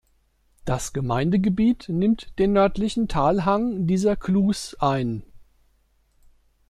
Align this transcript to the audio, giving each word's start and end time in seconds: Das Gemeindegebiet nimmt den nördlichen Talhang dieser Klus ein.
Das 0.65 0.93
Gemeindegebiet 0.93 1.87
nimmt 1.87 2.39
den 2.39 2.53
nördlichen 2.53 3.07
Talhang 3.07 3.85
dieser 3.85 4.15
Klus 4.15 4.75
ein. 4.79 5.21